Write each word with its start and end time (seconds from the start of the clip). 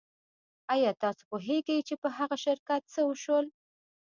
ایا 0.73 0.91
تاسو 1.01 1.21
پوهیږئ 1.29 1.79
چې 1.87 1.95
په 2.01 2.07
هغه 2.17 2.35
شرکت 2.45 2.81
څه 2.93 3.01
شول 3.23 3.45